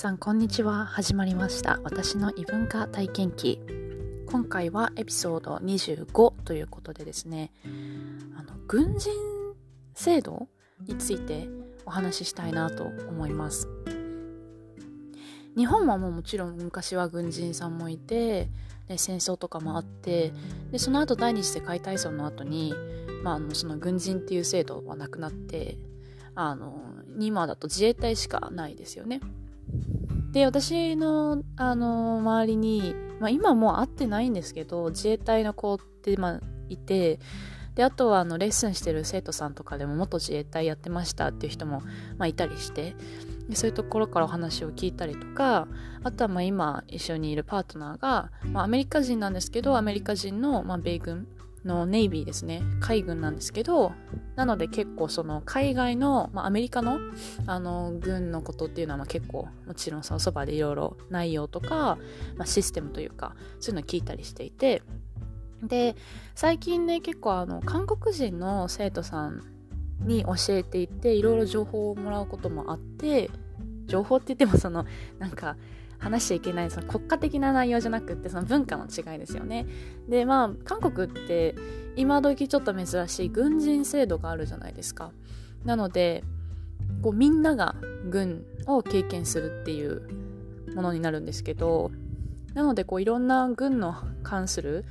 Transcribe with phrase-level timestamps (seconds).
[0.00, 0.86] さんこんにちは。
[0.86, 1.78] 始まりました。
[1.84, 3.60] 私の異文化体験記。
[4.24, 7.52] 今回はエピソード25ということでですね。
[8.34, 9.12] あの軍人
[9.92, 10.48] 制度
[10.86, 11.50] について
[11.84, 13.68] お話ししたいなと思います。
[15.54, 18.48] 日本はもうもちろん昔は軍人さんもいて
[18.88, 20.32] で戦争とかもあって
[20.72, 22.72] でその後第二次世界大戦の後に、
[23.22, 25.76] まあ、あのその軍人っていう制度はなくなって
[26.34, 26.80] あの
[27.18, 29.20] 今だと自衛隊しかないですよね。
[30.32, 37.18] で私のあの周りに、まあ、今もう会ってないんですけど自衛隊の子って、まあ、いて
[37.74, 41.82] であとはあのレッスンしてる生徒さんとかでも元自衛隊やってましたっていう人も、
[42.18, 42.94] まあ、いたりして
[43.48, 45.66] でそういうところからお話を聞いたりとか
[46.04, 51.26] あとはまあ今一緒にいるパートナーが、まあ、アメリカ人なんですけどアメリカ人の、ま、米軍
[51.64, 52.62] のネイビーですね。
[52.80, 53.92] 海軍なんですけど
[54.36, 56.98] なので結構その海外の、まあ、アメリカの
[57.46, 61.98] あの軍のことっていうのは結構もちろんそのそばでいろいろ内容とか、
[62.36, 64.82] まあ、システムというかそういうのを聞いたりしていて。
[65.62, 65.94] で
[66.34, 69.42] 最近ね結構あの韓国人の生徒さん
[70.00, 73.30] に教えていていろいろ情報をもらうこともあって
[73.86, 74.86] 情報って言ってもその
[75.18, 75.56] なんか
[76.00, 79.66] 話しちゃいけないその国家的な内容じゃなくってその文化の違いですよね。
[80.08, 81.54] でまあ韓国って
[81.96, 85.12] 今時ちょっと珍しい軍人制度があるじゃないですか。
[85.64, 86.24] なので
[87.02, 87.74] こうみんなが
[88.08, 90.02] 軍を経験するっていう
[90.74, 91.90] ものになるんですけど
[92.54, 94.84] なのでこういろんな軍の関する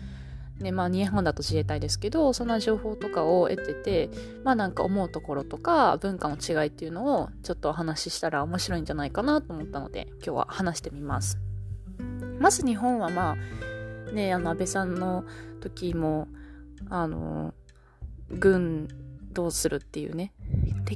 [0.60, 4.10] ねまあ、日本だと自衛隊ですけどそんな情報とかを得てて
[4.44, 11.40] まあなんか思うところとか文化の違いっていうのをちょっとお話ししたら面白いんじゃないかなと思ったので今日は話してみます。
[12.40, 13.38] まず日本はま
[14.08, 15.26] あねあの安倍さんの
[15.62, 16.28] 時も
[16.90, 17.54] あの
[18.30, 18.88] 軍
[19.32, 20.34] どうするっていうね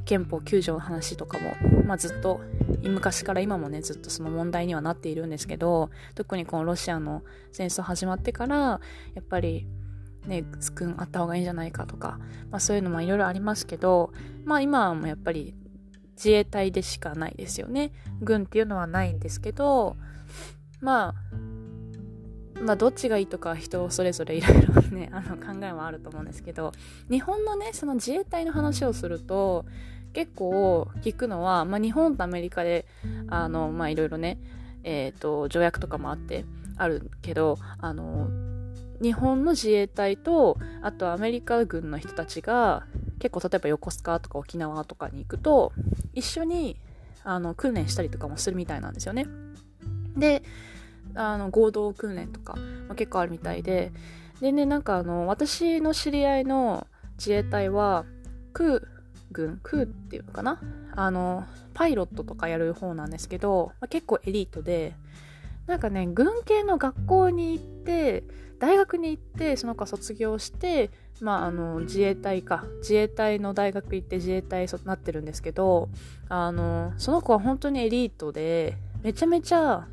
[0.04, 2.40] 憲法9条の話とかも、まあ、ずっと
[2.82, 7.22] 昔から今もねずっとその問題にはなっているんですけど特にこのロシアの
[7.52, 8.80] 戦争始まってからや
[9.20, 9.66] っぱり
[10.26, 10.44] ね
[10.74, 12.18] 軍あった方がいいんじゃないかとか、
[12.50, 14.12] まあ、そういうのもいろいろありますけど
[14.44, 15.54] まあ今はもやっぱり
[16.16, 17.92] 自衛隊でしかないですよね。
[18.20, 19.96] 軍っていうのはないんですけど
[20.80, 21.14] まあ
[22.60, 26.72] まあどっちがいいとか人それぞれいろいろねあの考えはあると思うんですけど
[27.10, 29.66] 日本のねその自衛隊の話をすると
[30.14, 34.38] 結構聞くのは、まあ、日本とアメリカでいろいろね
[34.84, 36.44] え、ー、と条約とかもあって
[36.76, 38.28] あるけどあの
[39.02, 42.86] 日本の自衛隊とあとアメリカ軍の人たちが
[43.18, 45.72] 結構例えば横須賀とか沖縄とかに行くと
[46.14, 46.76] 一緒に
[47.24, 49.26] あの訓練したりとかもするみたいなんですよね。
[50.16, 50.42] で
[51.14, 52.54] あの合同訓練とか、
[52.88, 53.92] まあ、結構あるみたいで
[54.40, 56.86] でねなんかあの私の知り合いの
[57.18, 58.04] 自衛隊は
[58.52, 58.82] 空
[59.34, 60.58] 軍空っていうのかな？
[60.96, 64.94] あのパイロットとかやる方なんですけど、まあ、結構エリートで
[65.66, 68.24] なんかね軍系の学校に行って
[68.58, 70.90] 大学に行ってその子卒業して
[71.20, 72.64] まああの自衛隊か。
[72.78, 75.88] 自衛隊の大学行って自衛隊になってるんですけど
[76.28, 79.86] あのその子は本当にエリートでめちゃめちゃ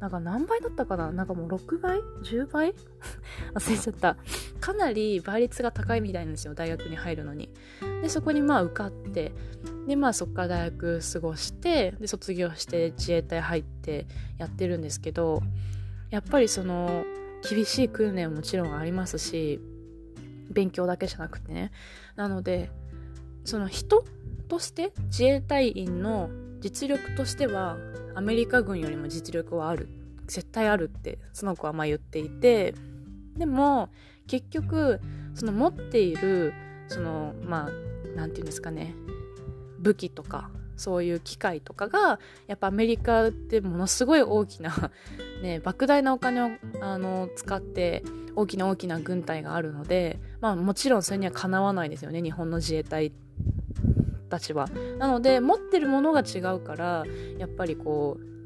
[0.00, 1.10] なんか何倍だったかな？
[1.10, 2.74] なんかもう6倍 ?10 倍？
[3.54, 4.16] 忘れちゃった。
[4.60, 7.48] かなり倍率が高いみたいなんですよ、大学に入るのに。
[8.02, 9.32] で、そこにまあ受かって、
[9.86, 14.06] で、まあそっから大学過ごして、で、卒業して自衛隊入って
[14.38, 15.40] やってるんですけど、
[16.10, 17.04] やっぱりその、
[17.48, 19.60] 厳しい訓練ももちろんありますし、
[20.50, 21.72] 勉強だけじゃなくてね。
[22.16, 22.70] なので、
[23.44, 24.04] その人
[24.48, 26.28] として自衛隊員の
[26.60, 27.76] 実力としては
[28.16, 29.88] アメリカ軍よりも実力はある
[30.26, 32.74] 絶対あるってその子はまあ言っていて
[33.36, 33.90] でも
[34.26, 35.00] 結局
[35.34, 36.54] その持っている
[36.88, 37.70] そのまあ
[38.16, 38.94] 何て言うんですかね
[39.78, 44.90] 武器とかそういう機械とかがやっぱアメリカってものすごい大きな
[45.42, 46.50] ね莫大なお金を
[46.80, 48.02] あの使って
[48.34, 53.25] 大きな大きな軍隊があるのでまあもちろんそれにはかなわないですよね日本の自衛隊って。
[54.26, 54.68] たちは。
[54.98, 57.04] なので持ってるものが違うから
[57.38, 58.36] やっぱりこう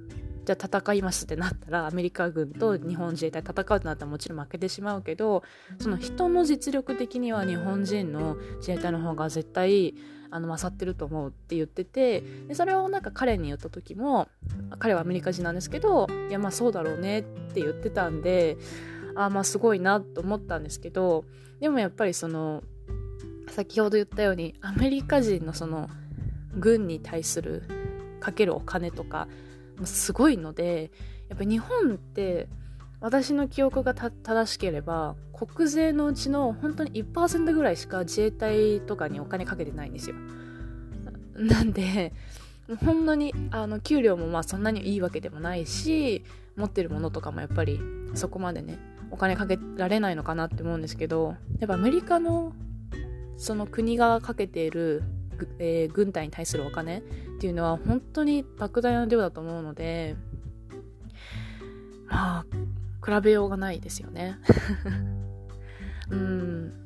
[0.45, 5.43] じゃあ戦いますってなったらアメリカ軍と日本自衛隊戦うってなったらもちろん負けてしまうけど
[5.79, 9.95] その人の実力的には日本人の自衛隊の方が絶対
[10.31, 14.29] あの勝ってると思うって言っててでそれをなんか彼に言った時も
[14.79, 18.57] 彼はアメリカ人なんですけどいやまあそうだろうねって言ってたんで
[19.17, 21.25] あまあすごいなと思ったんですけど
[21.61, 22.63] でもやっぱりその
[23.51, 25.89] 先ほど言ったようにアメリカ人のその
[26.55, 27.65] 軍に対する
[28.21, 29.29] かけるお金とか
[29.85, 30.91] すごいので
[31.29, 32.49] やっぱ日本って
[33.01, 40.17] 私の記憶が正しければ国税のうちの本当に1%ぐらいしか自衛隊とかにお金かけてないんですよ。
[41.37, 42.13] なんで
[42.85, 46.25] ほんのにあの給料もまあそんなにいいわけでもないし
[46.57, 47.81] 持ってるものとかもやっぱり
[48.15, 48.79] そこまでね
[49.11, 52.53] お金かけられないのかなって思うんですけどやっぱアメリカの
[53.41, 55.03] その国がかけている、
[55.59, 57.03] えー、軍隊に対するお金っ
[57.41, 60.15] ていうのは本当に莫大な量だと思うので
[62.07, 62.45] まあ
[63.05, 64.37] 比べようがないですよね。
[66.11, 66.85] うん。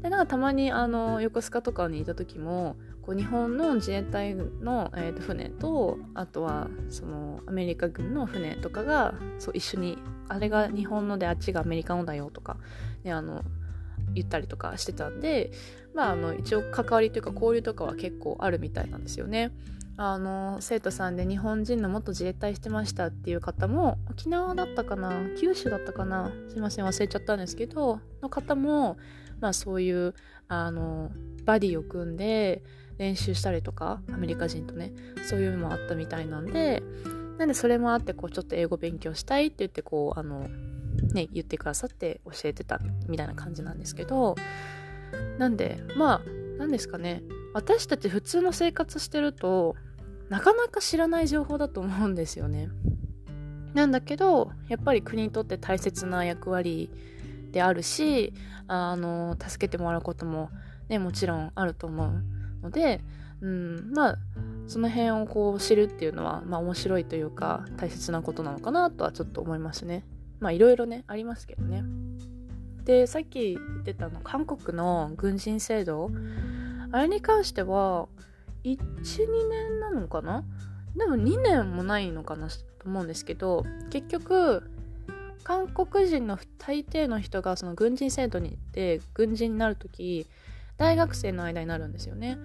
[0.00, 9.98] でなんかたまにあの横須賀とかにいた時もこう日本の自衛隊の、えー、と船とあとはそのアメリカ軍の船とかがそう一緒に
[10.28, 12.56] あれが日本のであっちがアメリカのだよとか、
[13.04, 13.42] ね、あの
[14.14, 15.50] 言ったりとかしてたんで、
[15.94, 19.52] まあ、あの一応関わりというか交流とかは結構あるみたいなんですよね。
[20.00, 28.96] あの生徒さんで日本人の元自衛隊してましたっていう方も沖縄だったかな九州だったかなすいません忘れちゃったんですけどの方も、
[29.40, 30.14] まあ、そういう
[30.46, 31.10] あの
[31.44, 32.62] バディを組んで
[32.98, 34.92] 練習したりとかアメリカ人とね
[35.28, 36.80] そういうのもあったみたいなんで
[37.38, 40.48] なんでそれもあってこうちょっと英語勉強したいって言ってこうあの
[41.12, 44.36] ね言ってくださって教えてたみたいな感じなんですけど
[45.38, 46.20] なんでまあ
[46.58, 47.22] 何ですかね
[47.54, 49.76] 私たち普通の生活してると
[50.28, 52.68] なかなか知らない情報だと思うんですよね。
[53.74, 56.90] なんだけどやっぱり国にとって大切な役割
[57.52, 58.34] であるし
[58.66, 60.50] あの助けてもらうことも、
[60.88, 62.22] ね、もちろんあると思う
[62.62, 63.00] ので、
[63.40, 64.18] うん、まあ
[64.66, 70.04] その辺をこう知るっていうのは、まあ、面白いというか大切なことなのかなとはちょっと思いますね。
[70.40, 71.84] まあいろいろねありますけどね。
[72.84, 76.10] でさっき言ってたの韓国の軍人制度。
[76.90, 78.08] あれに関しては
[78.64, 78.78] 12
[79.48, 80.44] 年なのかな？
[80.96, 82.56] でも2年もないのかなと
[82.86, 84.70] 思うんですけど結局
[85.44, 90.26] 韓国人の大抵の人がその軍人制度に行って軍人になる時
[90.76, 92.38] 大学生の間になるんですよね。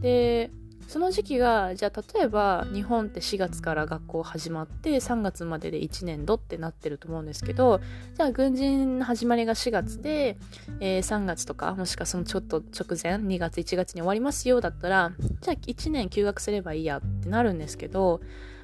[0.00, 0.50] で
[0.90, 7.80] その時期がじゃあ例えば日本って4月から学校始まって3月までで1年度ってなってると思うんですけど
[8.16, 10.36] じゃあ軍人の始まりが4月で、
[10.80, 18.20] えー、3月とかもしくはそのちょっと直前2月1月に終わりますよだったらじゃあ1年休学すればいいやってなるんですけど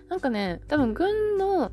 [0.09, 1.71] なんかね多分軍の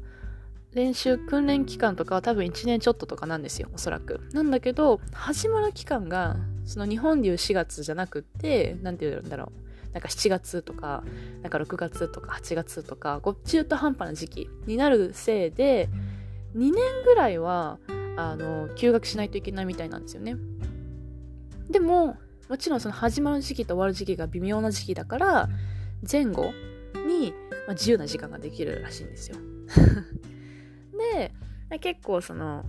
[0.76, 4.22] 練習訓練期間とかは多分1年ちょっととかなんですよおそらく。
[4.34, 9.63] なんだけど始まる期間がその日本でいう4月じゃなくって何て言うんだろう。
[9.94, 11.04] なんか7月とか
[11.42, 15.90] なんか6月とか8月とかこう中途半端な時期になるせいで
[16.56, 16.74] 2年
[17.06, 17.80] ぐらいは
[18.18, 20.36] あの休学しないといけないみたいなんですよね。
[21.70, 22.18] でも
[22.50, 25.50] もちろんその始まる時期と終わる時期が微妙な時期だから
[26.10, 26.52] 前後
[27.08, 27.34] に、
[27.68, 29.38] まあ、自由な時間ができるらしいんですよ。
[31.14, 32.66] で結構その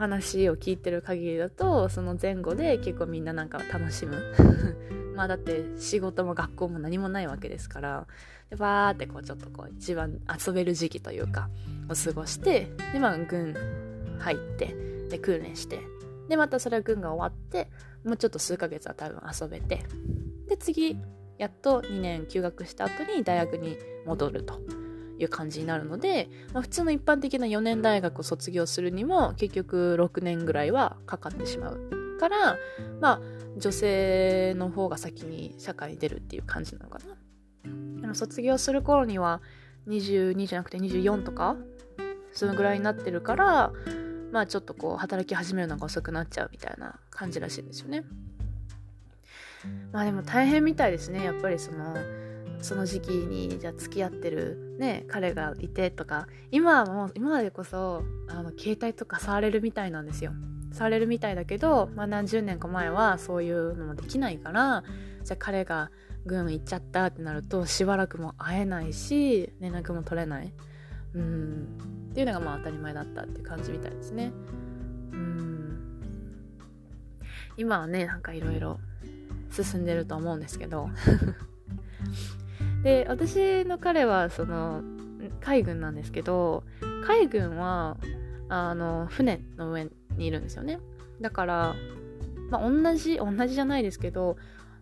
[0.00, 4.16] 話を聞いてる限りだとその前後で結構みんななんか楽しむ。
[5.14, 8.06] まあだって仕事も学校も何もないわけですから
[8.48, 11.50] でバーってこうちょっとこう一番遊べる時期というか
[11.90, 13.54] を過ごしてでまあ軍
[14.18, 14.74] 入って
[15.10, 15.80] で訓練して
[16.30, 17.68] でまたそれは軍が終わって
[18.02, 19.84] もうちょっと数ヶ月は多分遊べて
[20.48, 20.96] で次
[21.36, 23.76] やっと2年休学した後に大学に
[24.06, 24.58] 戻ると。
[25.20, 32.56] いう感じになるので、まあ、普通の一般的な4年大学を卒業するにも結局6年ぐらいはかかってしまうから
[33.00, 33.20] まあ
[33.56, 37.16] 女性の方が先に社会に出るっていう感じなのかな。
[38.00, 39.42] でも卒業する頃には
[39.88, 41.56] 22じゃなくて24とか
[42.32, 43.72] そのぐらいになってるから
[44.32, 48.04] まあちょっとこう働き始めるのが遅くなっちゃうみたいな感じらしいんですよね。
[49.92, 51.24] まあでも大変みたいですね。
[51.24, 51.94] やっぱりその
[52.62, 60.32] その時期にじゃあ付き合ってるね彼がいてとか今はもう今までこそあの携帯とか触れるみたいなんですよ。
[60.72, 64.84] されるみたいだけど、まあ、何十年か前はそういうのもできないから
[65.24, 65.90] じゃあ彼が
[66.26, 70.52] 軍行っちゃったってなるとしばらくも会えないし連絡も取れない。
[71.14, 71.66] うん。
[72.10, 74.32] っていうのがまあ当たり前だったっていう感じみたいですね。
[75.12, 76.00] うん。
[77.56, 78.78] 今はねなんかいろいろ
[79.50, 80.88] 進んでると思うんですけど。
[82.82, 84.82] で私の彼はその
[85.40, 86.64] 海軍なんですけど
[87.06, 87.96] 海軍は
[88.48, 89.84] あの船の上
[90.16, 90.78] にいるんですよね。
[91.20, 91.74] だから
[92.50, 94.36] まあ同じ同じじゃないですけど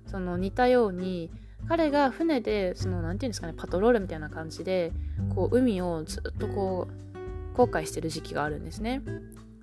[0.06, 1.30] その似たように
[1.68, 4.92] 彼が船でその何て言うんですかねパトロールみたいな感じで
[5.34, 9.02] こう海をずっとこう航海してる時期があるんですね。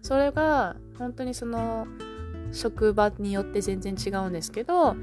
[0.01, 1.87] それが本当にその
[2.51, 4.95] 職場によって全然違うんですけど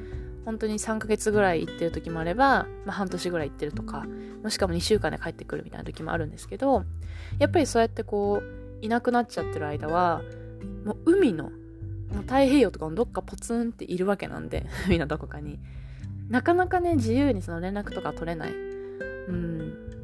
[0.45, 4.05] 本当に3ヶ月ぐらい行ってる時もあれば、まあ、半年ぐらい行ってるとか
[4.43, 6.85] もしかも2週間で帰ってくるみたいな時もあるんですけど
[7.39, 10.23] やっぱりそうやってこういなくなっちゃってる間は
[10.85, 15.59] もう海のもう太平洋とかのどっかポツンっているわけなんで 海のどこかに。
[16.29, 18.53] なかなかね自由にその連絡とか取れない。
[18.53, 18.55] う
[19.33, 20.02] ん。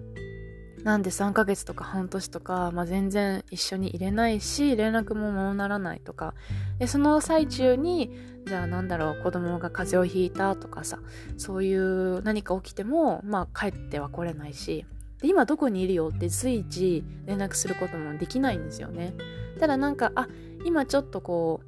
[0.84, 6.34] なんで3ヶ月とか半年とか、まあ、全然一緒にいれないし連絡もままならないとか。
[6.78, 8.10] でその最中に
[8.46, 10.98] じゃあなんだろう子供が風邪をひいたとかさ
[11.36, 14.86] そういう何か起きてもまあ帰っては来れないし。
[15.20, 19.14] で今どこにいるよって随時連絡することもできないんですよね。
[19.58, 20.28] ただなんかあ
[20.64, 21.60] 今ちょっとこ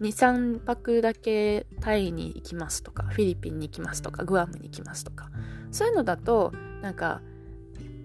[0.00, 5.30] う23泊だけタイに行きますとかフィリピンに行きますとかグアムに行きますとか。
[5.70, 7.22] そういうのだとなんか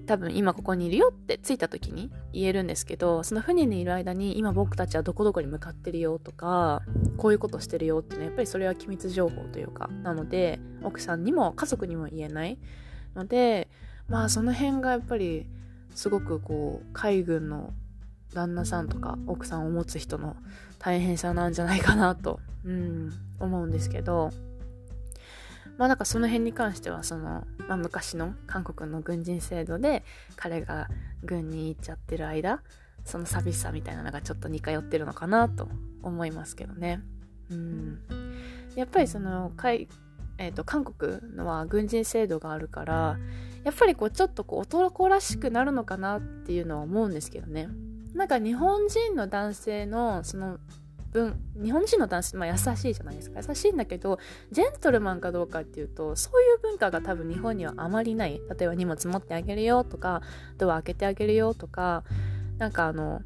[0.10, 6.82] 多分今ここにいるよって着いた時に言えるんですけどその船にいる間に今僕たちはどこどこに向かってるよとか
[7.18, 12.58] こういうことしてるよっていうのはやっぱりそれは機密情報というかなので奥さんにも家族にも言えない。
[13.16, 13.68] ので
[14.08, 15.46] まあその辺がやっぱり
[15.94, 17.72] すごくこう海軍の
[18.34, 20.36] 旦那さんとか奥さんを持つ人の
[20.80, 24.32] 大変さなんじゃないかなと、うん、思うんですけど。
[25.80, 30.04] まあなんかその辺に関してはその、まあ、昔の韓国の軍人制度で
[30.36, 30.90] 彼が
[31.24, 32.62] 軍に行っちゃってる間
[33.06, 35.70] その寂しさみたいなのがちょっと似通ってるのかなと
[36.04, 37.02] 思いますけどね。
[37.50, 38.00] うん、
[38.76, 39.54] やっぱりその、
[40.38, 43.18] えーと、韓国のは軍人制度があるから
[43.64, 47.70] やっぱりこうちょっとこう男らしくなるのかなっていうのは思うんですけどね。
[48.14, 50.60] なんか日本人の男性のその
[51.12, 53.42] 分日本人の男性、まあ、優しいじゃないですか。
[53.48, 54.20] 優しいんだけど
[54.52, 58.42] ジェントルマンかどうかっていうとそういう文化が多分日本にはあまりない。
[58.58, 60.22] 例えば荷物持ってあげるよとか
[60.58, 62.04] ドア開けてあげるよとか
[62.58, 63.22] なんかあの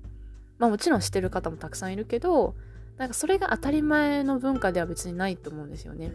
[0.57, 2.55] まあもちろんしてる方もたくさんいるけど
[2.97, 6.11] なんかそれが当たり前の文化では別にないと思うんですよね。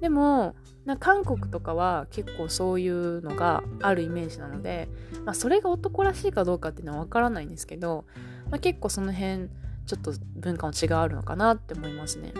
[0.00, 0.54] でも
[0.84, 4.88] な韓国とかは結構そういうのがあるイメージなので、
[5.24, 8.04] まあ、それが男らしいかどうかっていうのは分からないんですけど、
[8.50, 9.48] まあ、結構その辺
[9.86, 12.32] ちょっと文化の違いあるのかなって思いますね。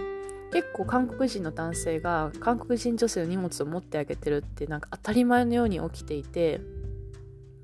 [0.52, 6.60] 結構韓国人の男性が韓国人女性の荷物を持ってあげてるってなんか当たり前のように起きていて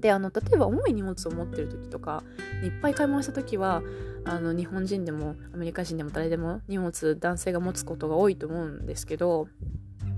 [0.00, 2.24] であの例えば重い荷物を持ってる時とか
[2.64, 3.82] いっぱい買い物した時は
[4.24, 9.46] あの日本人でもアメリカ人でも誰でも荷物男性が持つことが多いと思うんですけど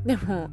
[0.07, 0.49] でも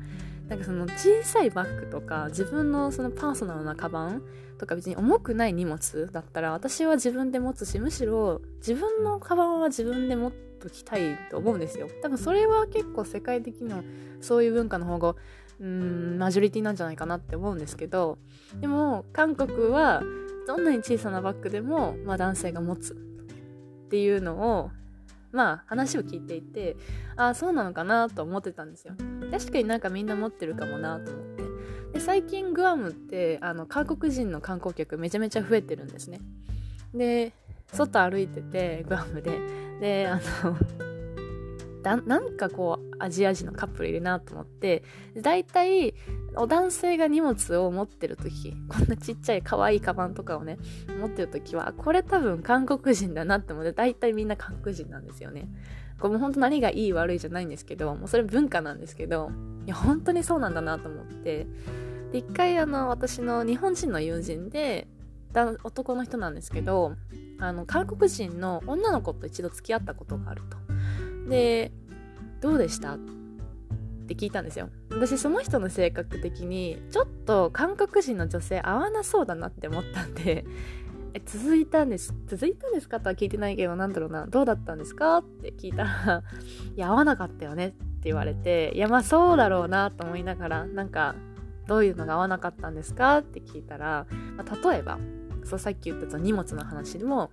[0.49, 4.23] なんかその小さいバッグとか自分のそのパーソナルなカバン
[4.57, 11.87] とか別に重くない荷物だったら私は自分で持つしむしろ自分のカバンは自分で持っときたいと思うんですよ。
[12.01, 13.83] 多分それは結構世界的な
[14.21, 15.15] そういう文化の方が
[15.61, 18.17] うんマジョリティなんじゃないかなって思うんですけど
[18.59, 20.01] でも韓国は
[20.47, 22.95] どんなに小さなバッグでも、まあ、男性が持つっ
[23.89, 24.71] ていうのを
[25.31, 26.75] まあ話を聞いていて
[27.15, 28.95] ああそうなのかなと思ってたんですよ。
[29.31, 31.43] 確かになんかみんな持ってるかもなと思って。
[31.93, 36.19] で最近グアムってあの韓国人の観光客めちゃめちゃ増えてるんですね。
[36.93, 37.33] で
[37.71, 39.39] 外歩いててグアムで。
[39.79, 40.57] であの
[41.81, 44.83] だなんかこうアジア人のカップルいるなと思って
[45.15, 45.93] 大体
[46.35, 50.57] お男性が荷物を持ってる時こんなちっちゃい可愛いカバンとかをね
[50.99, 55.47] 持ってる時はこれ多分韓国人だなって思って大体みんな韓国人なんですよね。
[55.99, 59.31] これもう本当何がいい悪いじゃないんですけどもうそれ文化なんですけど
[59.65, 61.47] いや本当にそうなんだなと思って。
[62.11, 64.87] で一回あの私の日本人の友人で
[65.63, 66.95] 男の人なんですけど
[67.39, 70.68] あの韓国人の女の子と一度付き合ったことがあると。
[71.29, 71.71] で
[72.41, 72.95] どうでした？
[72.95, 72.97] っ
[74.07, 74.69] て聞いたんですよ。
[74.91, 80.45] 私その人の性格的にちょっと韓国人の女性合わなそうだなって思ったんで
[81.13, 86.23] え続いたんです続いたんですかとは聞いてないけどなんだろうなどうだったんですかって聞いたら
[86.75, 91.13] いや合わなかったよねって言われていやまあそうだろうなと思いながらなんか
[91.67, 94.97] どういうのが合わなかったんですかって聞いたら、まあ、例えば
[95.43, 97.31] そうさっき言った荷物の話でも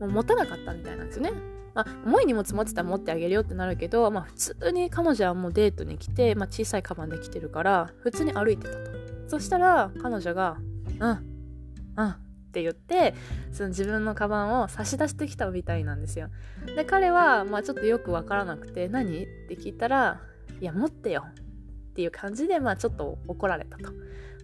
[0.00, 1.32] もう持たなかったみたいなんですよね。
[1.78, 8.90] まあ、重い荷物持ってたら持ってあげるよってなるけど、まあ、普通に彼女はもうデートに来て、まあ、小さいカバンで来てるから普通に歩いてたと
[9.28, 10.56] そしたら彼女が
[10.98, 12.16] 「うんうん」っ
[12.50, 13.14] て言って
[13.52, 16.30] その自分のカバンを差し出してきたみたいなんですよ
[16.74, 20.20] で彼は、まあ、ちょっとよくわからなくて「何?」って聞いたら
[20.60, 23.92] 「いや持ってよ」っていう感じで、まあ、ちょっと怒られたと。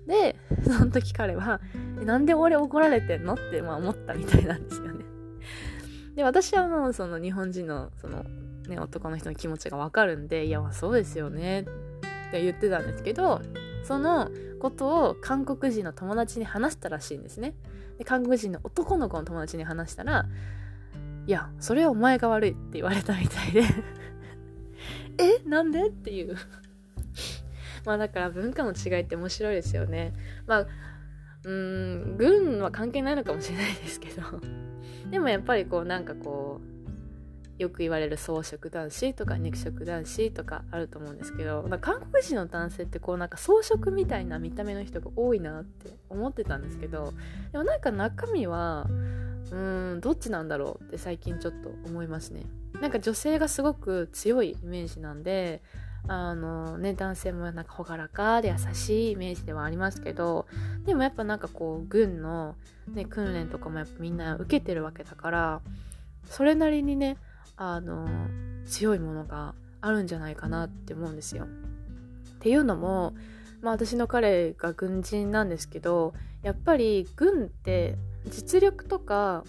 [0.07, 1.61] でその時彼は
[2.05, 5.04] 「なんで俺怒られてんの?」って、まあ、思ったみたいなんですよね
[6.15, 8.25] で私はもうその日本人のその、
[8.69, 11.65] ね、男の人の気持ちがわかるんでいやまあそうですよねっ
[12.31, 13.41] て言ってたんですけど
[13.85, 14.31] その
[14.61, 17.55] ことを韓国人の友達に話したらしいんですね。
[17.99, 20.27] で韓国人の男の子の友達に話したら
[21.27, 23.63] いやそれはお前が悪いって言われたみたいで。
[25.19, 25.89] えなんで？
[25.89, 26.37] っていう。
[27.85, 30.15] まあだから文化の違いって面白いですよね。
[30.47, 30.67] まあ
[31.45, 34.23] うーん軍は関係ないのかもしれないですけど。
[35.11, 36.75] でもやっぱりこうなんかこう
[37.63, 47.13] よく言われる草食男子とか肉食男子とかあると思うんですけど韓国人の男性ってこうなんか草食みたいな見た目の人が多いなって思ってたんですけど
[47.53, 52.45] でもなんか中身はうーんどっちなんだろうって最近ちょっと思いますね。
[52.81, 55.63] なんか女性がすごく強いイメージなんで
[56.07, 60.47] あのね男性もなんか朗らかで優しいイメージではありますけど
[60.85, 62.57] でもやっぱなんかこう軍の、
[62.93, 65.61] ね、訓練とかもやっぱみんな受けてるわけだから
[66.29, 67.17] それなりにね
[67.57, 68.09] あの
[68.67, 71.45] 強いものがあるんじゃないかなって思うんですよ。
[71.45, 71.47] っ
[72.41, 73.15] ていうのも、
[73.63, 77.97] まあ、私の彼が軍人なんですけどやっぱり軍って
[78.27, 79.45] 実力とか、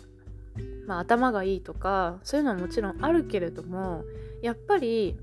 [0.87, 4.03] まあ、頭がいいとかそういうのはもちろんあるけれども
[4.41, 5.17] やっぱり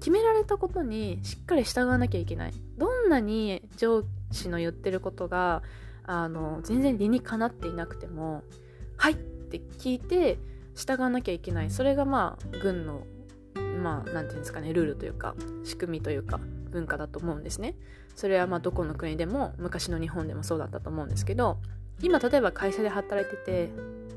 [0.00, 5.62] 決められたことにしっかり従わなきゃいけないどんなに上司の言ってることが
[6.04, 8.42] あの全然理にかなっていなくても
[8.96, 10.38] 「はい!」って聞いて
[10.74, 13.06] 従わなきゃいけないそれがまあ軍の
[13.82, 16.40] まあ何て言うんですかねルールというか仕組みというか
[16.70, 17.76] 文化だと思うんですね
[18.16, 21.58] それはまあどこの国でも昔の日本でもそうだったと思うんですけど
[22.02, 23.70] 今例えば会社で働いてて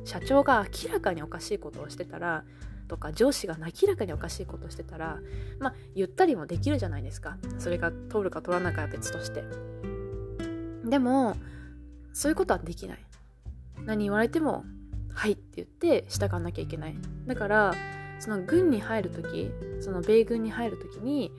[0.05, 2.43] 社長が明らかにおかしいことをしてたら
[2.93, 5.17] とか上司が明らかにおかしいことしてたら
[5.59, 7.37] まあ言ったりもできるじゃないですか。
[7.57, 9.43] それが通るか通らないかは別として。
[10.85, 11.35] でも
[12.13, 12.99] そういうことはできない。
[13.85, 14.63] 何言われても
[15.11, 16.95] はいって言って従わなきゃいけない。
[17.25, 17.73] だから
[18.19, 21.31] その軍に入る時その米軍に入る時に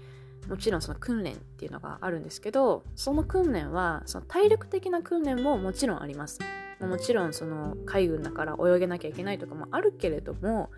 [0.48, 6.40] もちろんその訓練っていうのがあるんですけどその訓練はその体力的な訓練ももちろんあります。
[6.80, 10.70] もちろんその海軍だから泳げなきゃいけないとかもあるけれども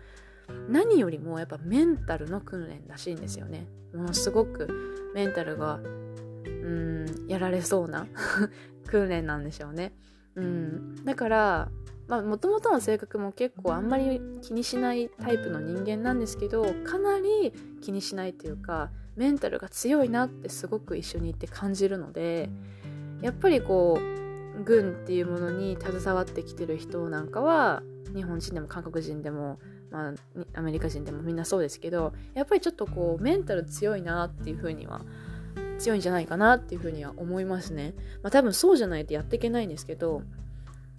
[0.69, 3.67] 何よりもやっぱメンタルの訓練らしいんですよね。
[3.93, 4.67] ものすごく
[5.13, 5.79] メンタルが
[6.45, 8.07] うんやられそうな
[8.87, 9.93] 訓練なんでしょうね。
[10.35, 11.03] うん。
[11.05, 11.71] だから
[12.07, 17.51] もともとの性格も結構あんまり気にしないタイプの人間なんですけどかなり
[17.81, 22.49] 気にしないというかメンタルが強いなってすごく一緒にいて感じるので
[23.21, 24.26] やっぱりこう
[24.63, 27.83] 軍っていうものに携わってきてる人なんかは
[28.15, 29.59] 日本人でも韓国人でも、
[29.91, 30.13] まあ、
[30.53, 35.01] アメリカ人でもみんなそうですけどやっぱりちょっとこうメンタル強いなっていうふうには
[35.79, 37.93] 強いんじゃないかなっていうふうには思いますね。
[38.23, 40.23] まあ多分そうじゃないとやっていけないんですけど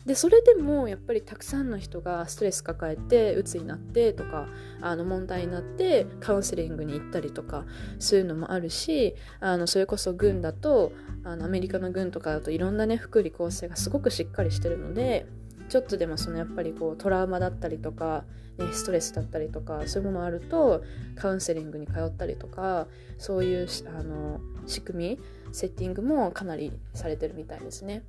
[0.08, 4.48] でそれでもやっぱりたくさんの人がストレス抱えてうつになってとか
[4.80, 7.66] あの問題になってカウンセリングに行ったりとか
[7.98, 10.92] そういうのもあるしあのそれこそ軍だと
[11.24, 15.26] あのアメリカの軍とかだといろんなね福利厚生がすごくしっかりしてるので
[15.68, 18.24] ちょっとでもそのやっぱりこうトラウマだったりとか、
[18.56, 20.82] ね、ストレスだったりとかそういうものあると
[21.16, 22.86] カウンセリングに通ったりとか
[23.18, 25.20] そういうあの仕組み
[25.52, 28.04] セッティングもかなりされてるみたいですね。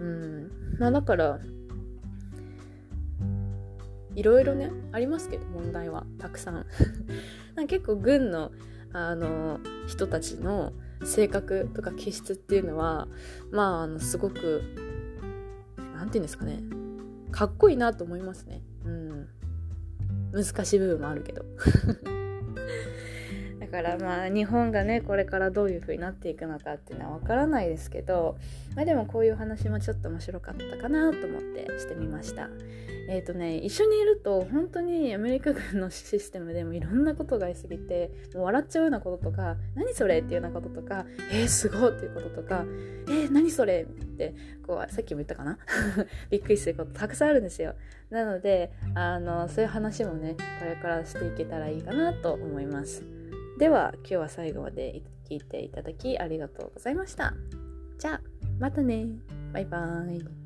[0.00, 0.50] うん。
[0.78, 1.38] まあだから
[4.14, 6.66] いろいろねありますけど問題はたくさん。
[7.68, 8.50] 結構軍の
[8.92, 10.72] あの人たちの
[11.04, 13.06] 性格とか気質っていうのは
[13.52, 14.62] まああのすごく
[15.94, 16.62] 何て言うんですかね。
[17.30, 18.62] かっこいいなと思いますね。
[18.84, 19.28] うん。
[20.32, 21.44] 難しい部分もあるけど。
[23.70, 28.36] からまあ日本がねこれからどういう風になっていくのかっていうのは分からないですけど、
[28.74, 32.48] まあ、でもこういう話もちょっと面白かったかなと思ってしてみました。
[33.08, 42.64] えっ、ー、とね一緒にいると本当にアメリカ軍のシステムでもいろんなことがありすぎてもう笑っちゃうようなこととか何それっていうようなこととかえー、すごいっていうこととか
[43.08, 45.58] えー、何それってこうさっきも言ったかな？
[46.30, 47.74] びっくりすることたくさんあるんですよ。
[48.10, 53.19] なのであのそういう話もねこれからしていけたらいいかなと思います。
[53.60, 57.34] では今日は最後まで聞いていただきありがとうございました。
[57.98, 58.20] じゃあ
[58.58, 59.04] またね
[59.52, 60.39] バイバーイ